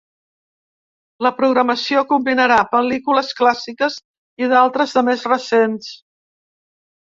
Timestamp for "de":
4.99-5.05